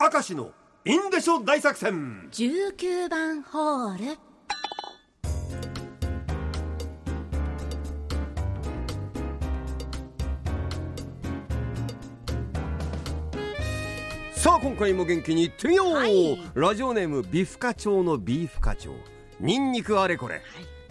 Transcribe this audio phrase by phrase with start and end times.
[0.00, 0.52] 明石の
[0.84, 2.28] インデショ大作戦。
[2.30, 4.16] 19番ホール。
[14.30, 16.40] さあ今回も元気にいってみよう、はい。
[16.54, 18.92] ラジオネームビフ課長のビーフ課長
[19.40, 20.42] ニンニクあれこれ、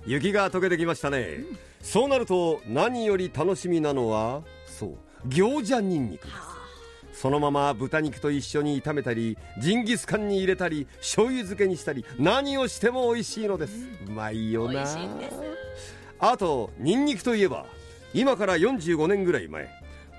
[0.05, 1.45] 雪が溶けてきましたね、
[1.81, 6.56] そうなると何より楽しみなのはそう餃子ニンニクです
[7.19, 13.73] そのまま豚肉と一緒に炒めたりジンギスカンに入れたり醤油漬けにしたり何をしても美味しいのです、
[14.07, 14.85] うまいよな。
[16.19, 17.65] あとニンニクといえば
[18.13, 19.67] 今から45年ぐらい前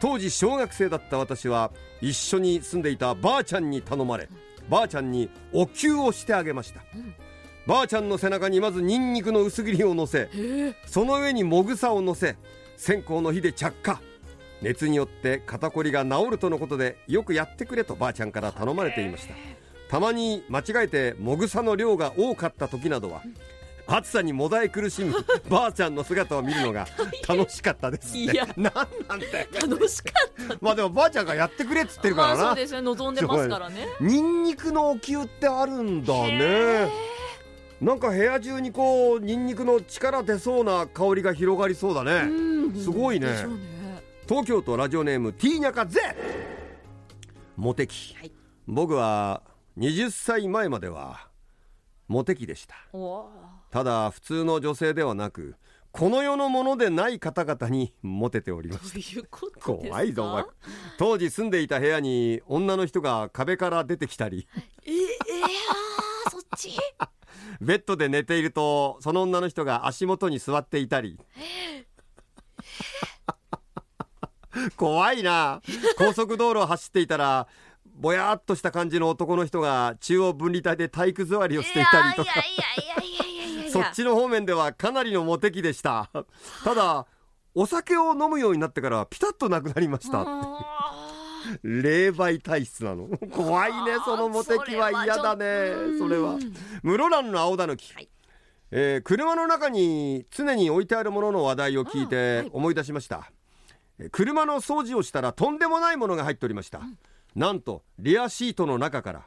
[0.00, 4.28] 当時小学生だった私は一緒に住んでいたばあちゃんに頼まれ
[4.68, 6.80] ばあちゃんにお灸をしてあげました、
[7.64, 10.28] ばあちゃんの背中にまずニンニクの薄切りを乗せ
[10.86, 12.36] その上にもぐさを乗せ
[12.76, 14.00] 線香の火で着火
[14.62, 19.34] 熱によって肩こりが治るとのことでよくやってくれとばあちゃんから頼まれていました。
[19.88, 23.22] たまに間違えてもぐさの量が多かった時などは
[23.86, 25.14] 暑さにもだえ苦しむ
[25.48, 26.86] ばあちゃんの姿を見るのが
[27.26, 28.18] 楽しかったですって。
[28.18, 28.74] いやなん
[29.08, 29.46] なんだよ。
[29.62, 30.12] 楽しか
[30.44, 30.58] った。
[30.60, 33.86] まあでもばあちゃんがやってくれっつってるからな、まあそうですよ望んでますからね。
[34.00, 36.90] ニンニクのお灸ってあるんだね。
[37.80, 42.74] なんか部屋中にこうニンニクの力出そうな香りが広がりそうだね、うん。
[42.74, 43.28] すごいね
[44.28, 46.00] 東京都ラジオネームティーニャカゼ。
[47.56, 48.32] モテ期、はい。
[48.66, 49.42] 僕は
[49.78, 51.28] 20歳前までは
[52.08, 52.74] モテ期でした。
[53.70, 55.56] ただ普通の女性ではなく
[55.92, 58.94] この世のものでない方々にモテております
[59.60, 60.44] 怖いぞお前。
[60.98, 64.46] 当時住んでいた部屋に女の人が壁から出てきたり。
[64.84, 64.94] ええ
[66.26, 66.76] あーそっち？
[67.62, 71.18] ベッドで寝ているとその女の人が足元に座っていたり
[74.76, 75.60] 怖いな。
[75.96, 77.46] 高速道路を走っていたら
[77.96, 82.32] ぼやっとした感じの男の人が中央分離帯で体育座りをしていたりとか。
[82.32, 83.72] いやいやいやいやいやいやいや。
[83.72, 86.10] そっちの方面ではかなりのモテ期でした。
[86.64, 87.06] ただ
[87.54, 90.24] お酒を飲むようになってからピタッとなくなりました。
[90.26, 91.04] あ
[91.62, 93.08] 霊媒体質なの。
[93.32, 96.38] 怖いねそのモテ期は嫌だねそれは
[96.82, 98.08] 室蘭の青田の木、はい。
[98.70, 102.50] えー車の中に常に置いてあるものの話題を聞いうんてはい。
[102.52, 103.37] 思い出しました、えー
[104.10, 106.80] 車の掃除をしたらとんでもないものが入っておりました、
[107.34, 109.26] なんとリアシートの中から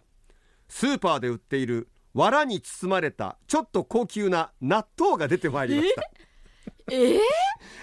[0.67, 6.01] スーパーで売っている藁に包まれたちょっと高級な納豆が出てまいりました。
[6.91, 7.19] ええ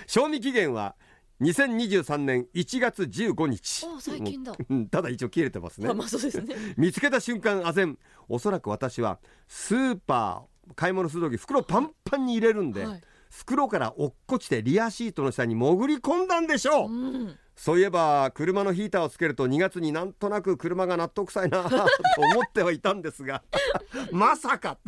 [0.07, 0.95] 賞味期限は
[1.41, 4.55] 2023年1月15日あ最近だ。
[4.69, 5.87] うんただ一応切れてますね。
[5.87, 6.55] まあまあそうですね。
[6.77, 17.39] 見つけた瞬間あぜんおそらく私はスーパー買い物する時袋パンパンに入れるんで、はい袋から落っこちてリアシートの下に潜り込んだんでしょう、うん。
[17.57, 23.43] そういえば車のヒーターをつけると2月になんとなく車が納得臭いな と思ってはいたんですが
[24.13, 24.79] まさか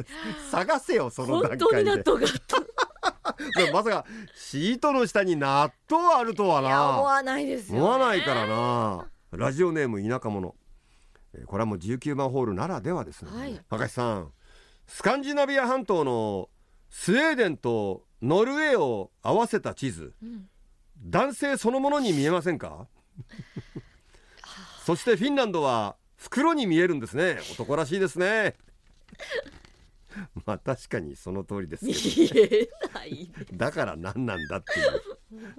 [0.50, 2.26] 探せよその段本当に納階
[3.66, 9.06] でまさかシートの下に納豆あるとはいや思なわないですよ、ね、思わないからな。
[9.32, 10.54] ラジオネーム田舎者。
[11.34, 13.60] えーこれはもう19番ホールならではですね、はい。
[13.68, 14.32] 高橋さん
[14.86, 16.50] スカンジナビア半島の
[16.88, 20.14] スウェーデンとノルウェーを合わせた地図。
[20.22, 20.48] うん。
[21.02, 22.86] 男性そのものに見えませんか？
[24.84, 27.38] そしてフィンランドは袋に見えるんですね。
[27.52, 28.56] 男らしいですね。
[30.44, 35.02] まあ確かにその通りですけど見えないだから何なんだっていう。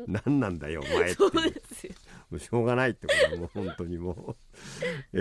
[0.07, 1.29] 何なんだよお前ってそう。
[1.41, 1.93] いうですよ。
[2.29, 4.35] もうしょうがないってことはもう本当にもう、
[5.13, 5.17] え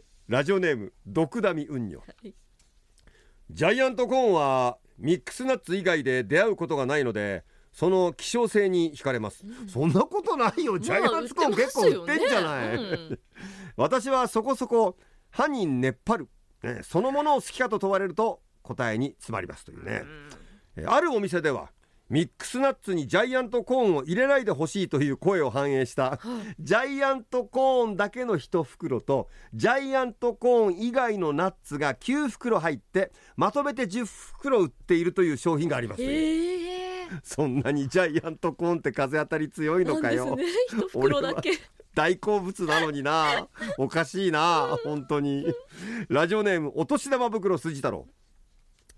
[0.00, 2.32] ーラジオネーム毒ダミウンニョ、い
[3.52, 10.78] ジャイアントコーンはミックスナッツ以外で出会うことがないのでその希少性に惹かれます、そんなことないよ。
[10.78, 13.18] ジャイアントコーン結構売ってんじゃない、まあ売ってますよね。
[13.76, 14.96] 私はそこそこ
[15.30, 16.28] 歯に熱張る、
[16.62, 20.02] ね、そのものを好きかと問われると答えに詰まりますというね、
[20.76, 21.70] えあるお店では
[22.10, 26.18] ミックスナッツにジャイアントコーンを入れないでほしいという声を反映した、
[26.58, 36.02] ジャイアントコーンだけの1袋とジャイアントコーン以外のナッツが9袋入ってまとめて10袋売っているという商品があります。
[36.02, 36.70] ええ。
[37.22, 40.44] そんなにジャイアントコーンって風当たり強いのかよ、ね。
[40.68, 41.52] 一袋だけ。
[41.94, 43.48] 大好物なのにな。
[43.78, 44.78] おかしいな。
[44.84, 45.46] 本当に。
[46.08, 48.06] ラジオネームお年玉袋筋太郎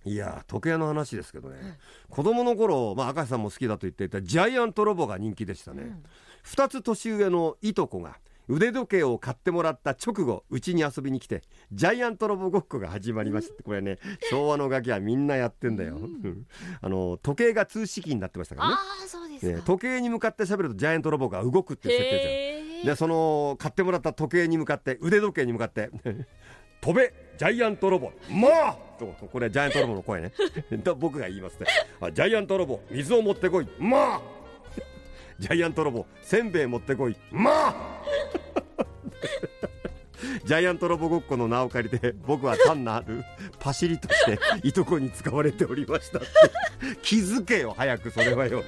[0.05, 1.79] いや時計屋の話ですけどね、
[2.09, 5.97] 子供の頃、まあ、赤石さんも好きだと言っていたジャイアントロボが人気でしたね、
[6.43, 8.19] 二つ年上のいとこが
[8.49, 13.99] 腕時計を買ってもらった直後うちに遊びに来てジャイアントロボごっこが始まりました、これね
[14.31, 16.47] 昭和のガキはみんなやってんだよ、うん。
[16.81, 18.75] あの時計が通識になってましたからね。
[18.75, 22.95] ああそうですか、ね時計に向かって喋るとジャイアントロボが動くっていう設定じゃん。
[22.95, 25.91] でその買ってもらった時計に向かって腕時計に向かって
[26.83, 28.13] 「飛べジャイアントロボ。
[28.29, 30.33] まあ!」とこれジャイアントロボの声ね。
[30.85, 31.67] と僕が言いますね。
[32.01, 33.69] あジャイアントロボ水を持ってこい。
[33.79, 34.21] まあ！
[35.39, 37.17] ジャイアントロボせんべい持ってこい。
[37.31, 38.03] まあ！
[40.45, 43.25] ジャイアントロボごっこの名を借りて僕は単なる
[43.59, 46.29] パシリとしていとこに使われておりましたって。
[47.03, 48.63] 気づけよ早くそれはよ。